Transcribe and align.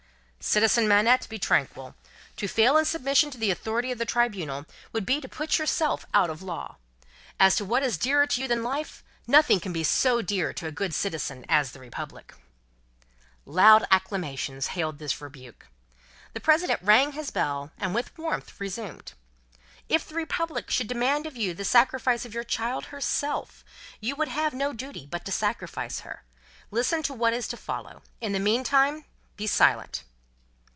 "Citizen 0.43 0.87
Manette, 0.87 1.27
be 1.29 1.37
tranquil. 1.37 1.93
To 2.37 2.47
fail 2.47 2.75
in 2.75 2.85
submission 2.85 3.29
to 3.29 3.37
the 3.37 3.51
authority 3.51 3.91
of 3.91 3.99
the 3.99 4.05
Tribunal 4.05 4.65
would 4.91 5.05
be 5.05 5.21
to 5.21 5.29
put 5.29 5.59
yourself 5.59 6.03
out 6.15 6.31
of 6.31 6.41
Law. 6.41 6.77
As 7.39 7.55
to 7.57 7.63
what 7.63 7.83
is 7.83 7.95
dearer 7.95 8.25
to 8.25 8.41
you 8.41 8.47
than 8.47 8.63
life, 8.63 9.03
nothing 9.27 9.59
can 9.59 9.71
be 9.71 9.83
so 9.83 10.23
dear 10.23 10.51
to 10.53 10.65
a 10.65 10.71
good 10.71 10.95
citizen 10.95 11.45
as 11.47 11.73
the 11.73 11.79
Republic." 11.79 12.33
Loud 13.45 13.85
acclamations 13.91 14.69
hailed 14.73 14.97
this 14.97 15.21
rebuke. 15.21 15.67
The 16.33 16.39
President 16.39 16.81
rang 16.81 17.11
his 17.11 17.29
bell, 17.29 17.69
and 17.77 17.93
with 17.93 18.17
warmth 18.17 18.59
resumed. 18.59 19.13
"If 19.89 20.07
the 20.07 20.15
Republic 20.15 20.71
should 20.71 20.87
demand 20.87 21.27
of 21.27 21.37
you 21.37 21.53
the 21.53 21.63
sacrifice 21.63 22.25
of 22.25 22.33
your 22.33 22.43
child 22.43 22.85
herself, 22.85 23.63
you 23.99 24.15
would 24.15 24.29
have 24.29 24.55
no 24.55 24.73
duty 24.73 25.05
but 25.05 25.23
to 25.25 25.31
sacrifice 25.31 25.99
her. 25.99 26.23
Listen 26.71 27.03
to 27.03 27.13
what 27.13 27.33
is 27.33 27.47
to 27.49 27.57
follow. 27.57 28.01
In 28.19 28.31
the 28.31 28.39
meanwhile, 28.39 29.03
be 29.37 29.45
silent!" 29.45 30.03